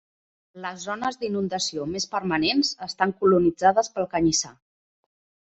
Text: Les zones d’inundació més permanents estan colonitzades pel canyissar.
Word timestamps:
Les 0.61 0.85
zones 0.87 1.19
d’inundació 1.23 1.85
més 1.91 2.09
permanents 2.15 2.71
estan 2.89 3.15
colonitzades 3.21 3.93
pel 3.99 4.11
canyissar. 4.15 4.57